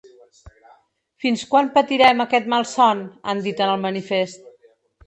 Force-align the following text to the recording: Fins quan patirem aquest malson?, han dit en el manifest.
Fins 1.25 1.43
quan 1.53 1.69
patirem 1.77 2.25
aquest 2.27 2.51
malson?, 2.55 3.07
han 3.31 3.47
dit 3.49 3.67
en 3.69 3.77
el 3.79 3.89
manifest. 3.89 4.53